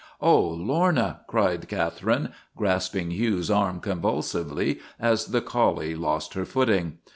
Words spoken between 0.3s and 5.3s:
Lorna!" cried Catherine, grasping Hugh's arm convulsively, as